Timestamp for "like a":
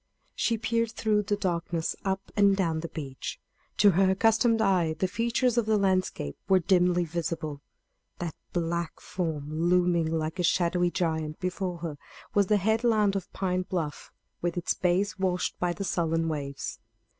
10.11-10.43